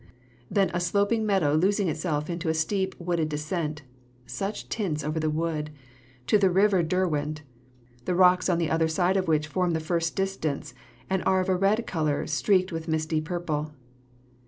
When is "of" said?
9.15-9.27, 11.41-11.49